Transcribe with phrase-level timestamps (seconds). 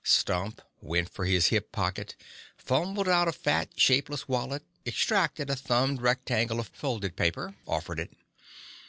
[0.03, 2.15] Stump went for his hip pocket,
[2.57, 8.09] fumbled out a fat, shapeless wallet, extracted a thumbed rectangle of folded paper, offered it.